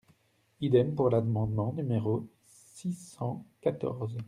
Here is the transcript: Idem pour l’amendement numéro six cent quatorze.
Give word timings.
Idem 0.61 0.95
pour 0.95 1.11
l’amendement 1.11 1.73
numéro 1.73 2.25
six 2.47 2.91
cent 2.93 3.45
quatorze. 3.61 4.17